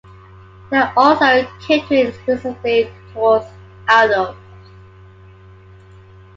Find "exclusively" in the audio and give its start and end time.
2.07-2.91